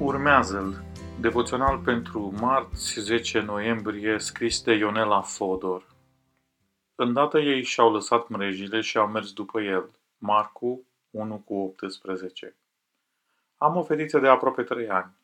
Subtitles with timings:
[0.00, 0.84] Urmează-l,
[1.20, 5.86] devoțional pentru marți 10 noiembrie, scris de Ionela Fodor.
[6.94, 9.90] Îndată ei și-au lăsat mrejile și au mers după el.
[10.18, 12.56] Marcu 1 cu 18.
[13.56, 15.16] Am o fetiță de aproape 3 ani.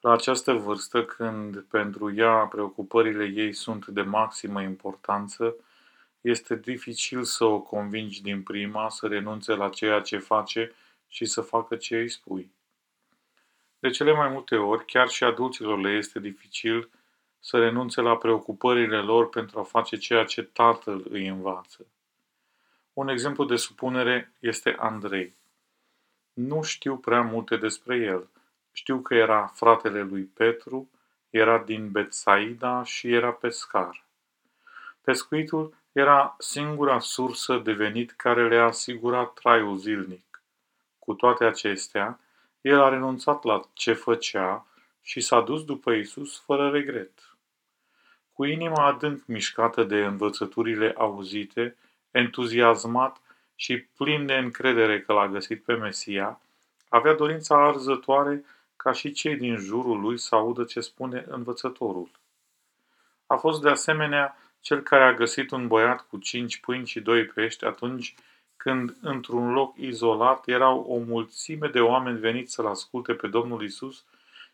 [0.00, 5.54] La această vârstă, când pentru ea preocupările ei sunt de maximă importanță,
[6.20, 10.72] este dificil să o convingi din prima să renunțe la ceea ce face
[11.06, 12.56] și să facă ce îi spui.
[13.78, 16.90] De cele mai multe ori, chiar și adulților le este dificil
[17.40, 21.86] să renunțe la preocupările lor pentru a face ceea ce tatăl îi învață.
[22.92, 25.34] Un exemplu de supunere este Andrei.
[26.32, 28.28] Nu știu prea multe despre el.
[28.72, 30.90] Știu că era fratele lui Petru,
[31.30, 34.04] era din Betsaida și era pescar.
[35.00, 40.42] Pescuitul era singura sursă de venit care le-a asigurat traiul zilnic.
[40.98, 42.20] Cu toate acestea,
[42.60, 44.66] el a renunțat la ce făcea
[45.02, 47.36] și s-a dus după Isus fără regret.
[48.32, 51.76] Cu inima adânc mișcată de învățăturile auzite,
[52.10, 53.20] entuziasmat
[53.54, 56.40] și plin de încredere că l-a găsit pe Mesia,
[56.88, 58.44] avea dorința arzătoare
[58.76, 62.10] ca și cei din jurul lui să audă ce spune învățătorul.
[63.26, 67.24] A fost de asemenea cel care a găsit un băiat cu cinci pâini și doi
[67.24, 68.14] pești atunci
[68.68, 74.04] când într-un loc izolat erau o mulțime de oameni veniți să-L asculte pe Domnul Isus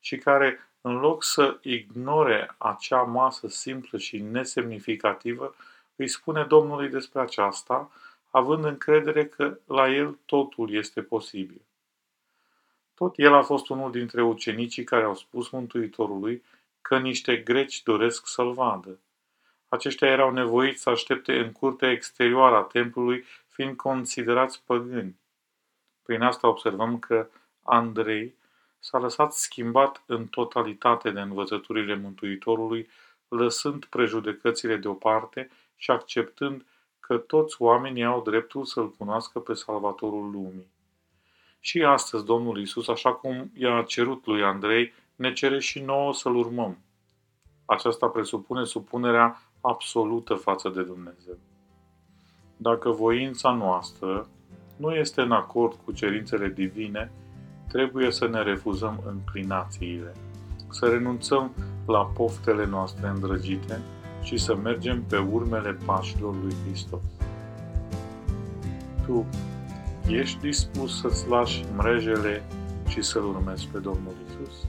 [0.00, 5.54] și care, în loc să ignore acea masă simplă și nesemnificativă,
[5.96, 7.90] îi spune Domnului despre aceasta,
[8.30, 11.60] având încredere că la el totul este posibil.
[12.94, 16.42] Tot el a fost unul dintre ucenicii care au spus Mântuitorului
[16.80, 18.98] că niște greci doresc să-l vadă.
[19.68, 23.24] Aceștia erau nevoiți să aștepte în curtea exterioară a templului
[23.60, 25.20] fiind considerați păgâni.
[26.02, 27.28] Prin asta observăm că
[27.62, 28.34] Andrei
[28.78, 32.88] s-a lăsat schimbat în totalitate de învățăturile Mântuitorului,
[33.28, 36.64] lăsând prejudecățile deoparte și acceptând
[37.00, 40.70] că toți oamenii au dreptul să-L cunoască pe Salvatorul lumii.
[41.58, 46.36] Și astăzi Domnul Isus, așa cum i-a cerut lui Andrei, ne cere și nouă să-L
[46.36, 46.78] urmăm.
[47.64, 51.38] Aceasta presupune supunerea absolută față de Dumnezeu.
[52.62, 54.26] Dacă voința noastră
[54.76, 57.12] nu este în acord cu cerințele divine,
[57.68, 60.14] trebuie să ne refuzăm înclinațiile,
[60.68, 61.50] să renunțăm
[61.86, 63.80] la poftele noastre îndrăgite
[64.22, 67.00] și să mergem pe urmele pașilor lui Hristos.
[69.06, 69.26] Tu
[70.08, 72.42] ești dispus să-ți lași mrejele
[72.88, 74.66] și să-L urmezi pe Domnul Isus?